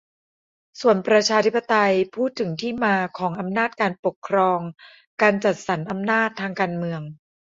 [0.81, 4.59] ส่วนประชาธิปไตยพูดถึงที่มาของอำนาจการปกครอง-
[5.21, 7.01] การจัดสรรอำนาจทางการเมือง